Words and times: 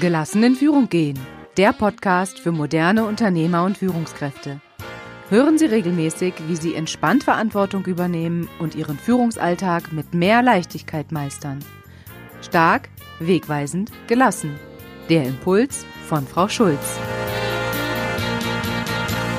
Gelassen 0.00 0.44
in 0.44 0.54
Führung 0.54 0.88
gehen. 0.88 1.18
Der 1.56 1.72
Podcast 1.72 2.38
für 2.38 2.52
moderne 2.52 3.04
Unternehmer 3.04 3.64
und 3.64 3.78
Führungskräfte. 3.78 4.60
Hören 5.28 5.58
Sie 5.58 5.66
regelmäßig, 5.66 6.34
wie 6.46 6.54
Sie 6.54 6.76
entspannt 6.76 7.24
Verantwortung 7.24 7.84
übernehmen 7.84 8.48
und 8.60 8.76
Ihren 8.76 8.96
Führungsalltag 8.96 9.92
mit 9.92 10.14
mehr 10.14 10.40
Leichtigkeit 10.40 11.10
meistern. 11.10 11.58
Stark, 12.42 12.90
wegweisend, 13.18 13.90
gelassen. 14.06 14.54
Der 15.08 15.24
Impuls 15.24 15.84
von 16.06 16.24
Frau 16.28 16.48
Schulz. 16.48 16.96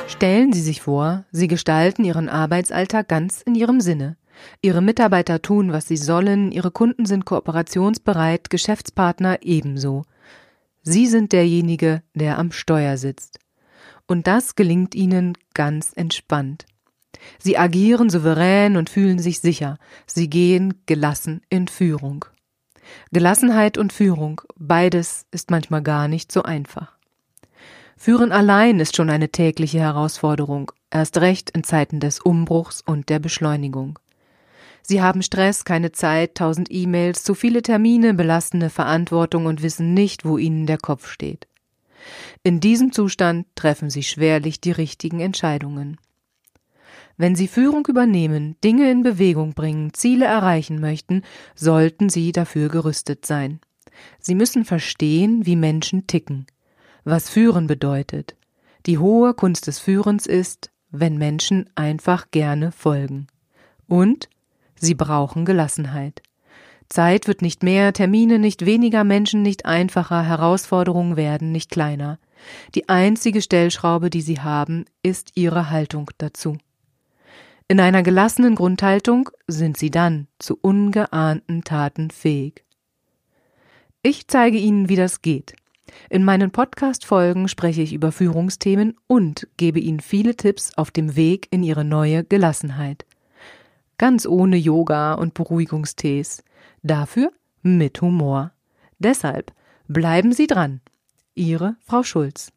Stellen 0.08 0.52
Sie 0.52 0.60
sich 0.60 0.82
vor, 0.82 1.24
Sie 1.32 1.48
gestalten 1.48 2.04
Ihren 2.04 2.28
Arbeitsalltag 2.28 3.08
ganz 3.08 3.40
in 3.40 3.54
Ihrem 3.54 3.80
Sinne. 3.80 4.18
Ihre 4.60 4.82
Mitarbeiter 4.82 5.40
tun, 5.40 5.72
was 5.72 5.88
sie 5.88 5.96
sollen, 5.96 6.52
Ihre 6.52 6.70
Kunden 6.70 7.06
sind 7.06 7.24
kooperationsbereit, 7.24 8.50
Geschäftspartner 8.50 9.38
ebenso. 9.42 10.04
Sie 10.82 11.06
sind 11.06 11.32
derjenige, 11.32 12.02
der 12.14 12.38
am 12.38 12.52
Steuer 12.52 12.96
sitzt. 12.96 13.38
Und 14.06 14.26
das 14.26 14.54
gelingt 14.54 14.94
ihnen 14.94 15.36
ganz 15.54 15.92
entspannt. 15.94 16.66
Sie 17.38 17.58
agieren 17.58 18.10
souverän 18.10 18.76
und 18.76 18.90
fühlen 18.90 19.18
sich 19.18 19.40
sicher. 19.40 19.78
Sie 20.06 20.30
gehen 20.30 20.82
gelassen 20.86 21.42
in 21.48 21.68
Führung. 21.68 22.24
Gelassenheit 23.12 23.78
und 23.78 23.92
Führung, 23.92 24.40
beides 24.56 25.26
ist 25.30 25.50
manchmal 25.50 25.82
gar 25.82 26.08
nicht 26.08 26.32
so 26.32 26.42
einfach. 26.42 26.96
Führen 27.96 28.32
allein 28.32 28.80
ist 28.80 28.96
schon 28.96 29.10
eine 29.10 29.28
tägliche 29.28 29.78
Herausforderung, 29.78 30.72
erst 30.90 31.18
recht 31.18 31.50
in 31.50 31.64
Zeiten 31.64 32.00
des 32.00 32.18
Umbruchs 32.18 32.80
und 32.80 33.10
der 33.10 33.18
Beschleunigung. 33.18 33.98
Sie 34.82 35.02
haben 35.02 35.22
Stress, 35.22 35.64
keine 35.64 35.92
Zeit, 35.92 36.34
tausend 36.34 36.68
E-Mails, 36.70 37.22
zu 37.22 37.34
viele 37.34 37.62
Termine, 37.62 38.14
belastende 38.14 38.70
Verantwortung 38.70 39.46
und 39.46 39.62
wissen 39.62 39.94
nicht, 39.94 40.24
wo 40.24 40.38
ihnen 40.38 40.66
der 40.66 40.78
Kopf 40.78 41.08
steht. 41.08 41.46
In 42.42 42.60
diesem 42.60 42.92
Zustand 42.92 43.46
treffen 43.54 43.90
sie 43.90 44.02
schwerlich 44.02 44.60
die 44.60 44.72
richtigen 44.72 45.20
Entscheidungen. 45.20 45.98
Wenn 47.16 47.36
Sie 47.36 47.48
Führung 47.48 47.86
übernehmen, 47.86 48.56
Dinge 48.64 48.90
in 48.90 49.02
Bewegung 49.02 49.52
bringen, 49.52 49.92
Ziele 49.92 50.24
erreichen 50.24 50.80
möchten, 50.80 51.22
sollten 51.54 52.08
Sie 52.08 52.32
dafür 52.32 52.70
gerüstet 52.70 53.26
sein. 53.26 53.60
Sie 54.18 54.34
müssen 54.34 54.64
verstehen, 54.64 55.44
wie 55.44 55.56
Menschen 55.56 56.06
ticken, 56.06 56.46
was 57.04 57.28
Führen 57.28 57.66
bedeutet. 57.66 58.36
Die 58.86 58.96
hohe 58.96 59.34
Kunst 59.34 59.66
des 59.66 59.78
Führens 59.78 60.26
ist, 60.26 60.70
wenn 60.90 61.18
Menschen 61.18 61.68
einfach 61.74 62.30
gerne 62.30 62.72
folgen. 62.72 63.26
Und 63.86 64.30
Sie 64.80 64.94
brauchen 64.94 65.44
Gelassenheit. 65.44 66.22
Zeit 66.88 67.28
wird 67.28 67.42
nicht 67.42 67.62
mehr, 67.62 67.92
Termine 67.92 68.38
nicht 68.38 68.64
weniger, 68.64 69.04
Menschen 69.04 69.42
nicht 69.42 69.66
einfacher, 69.66 70.22
Herausforderungen 70.22 71.16
werden 71.16 71.52
nicht 71.52 71.70
kleiner. 71.70 72.18
Die 72.74 72.88
einzige 72.88 73.42
Stellschraube, 73.42 74.08
die 74.08 74.22
sie 74.22 74.40
haben, 74.40 74.86
ist 75.02 75.32
ihre 75.34 75.70
Haltung 75.70 76.10
dazu. 76.16 76.56
In 77.68 77.78
einer 77.78 78.02
gelassenen 78.02 78.54
Grundhaltung 78.54 79.30
sind 79.46 79.76
sie 79.76 79.90
dann 79.90 80.26
zu 80.38 80.58
ungeahnten 80.60 81.62
Taten 81.62 82.10
fähig. 82.10 82.64
Ich 84.02 84.28
zeige 84.28 84.56
Ihnen, 84.56 84.88
wie 84.88 84.96
das 84.96 85.20
geht. 85.20 85.54
In 86.08 86.24
meinen 86.24 86.50
Podcast-Folgen 86.50 87.48
spreche 87.48 87.82
ich 87.82 87.92
über 87.92 88.12
Führungsthemen 88.12 88.96
und 89.06 89.46
gebe 89.58 89.78
Ihnen 89.78 90.00
viele 90.00 90.36
Tipps 90.36 90.72
auf 90.76 90.90
dem 90.90 91.16
Weg 91.16 91.48
in 91.50 91.62
Ihre 91.62 91.84
neue 91.84 92.24
Gelassenheit 92.24 93.04
ganz 94.00 94.24
ohne 94.24 94.56
Yoga 94.56 95.12
und 95.12 95.34
Beruhigungstees. 95.34 96.42
Dafür 96.82 97.32
mit 97.60 98.00
Humor. 98.00 98.50
Deshalb 98.98 99.52
bleiben 99.88 100.32
Sie 100.32 100.46
dran. 100.46 100.80
Ihre 101.34 101.76
Frau 101.80 102.02
Schulz. 102.02 102.50